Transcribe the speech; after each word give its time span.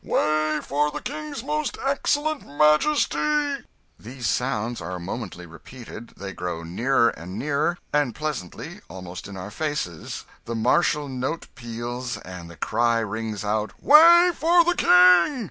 Way 0.03 0.61
for 0.63 0.89
the 0.89 0.99
King's 0.99 1.43
most 1.43 1.77
excellent 1.85 2.47
majesty!" 2.47 3.57
These 3.99 4.25
sounds 4.27 4.81
are 4.81 4.97
momently 4.97 5.45
repeated 5.45 6.13
they 6.17 6.33
grow 6.33 6.63
nearer 6.63 7.09
and 7.09 7.37
nearer 7.37 7.77
and 7.93 8.15
presently, 8.15 8.81
almost 8.89 9.27
in 9.27 9.37
our 9.37 9.51
faces, 9.51 10.25
the 10.45 10.55
martial 10.55 11.07
note 11.07 11.45
peals 11.53 12.17
and 12.17 12.49
the 12.49 12.57
cry 12.57 12.97
rings 12.97 13.45
out, 13.45 13.73
"Way 13.83 14.31
for 14.33 14.63
the 14.63 14.73
King!" 14.75 15.39